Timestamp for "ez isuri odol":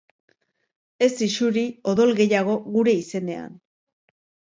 1.07-2.13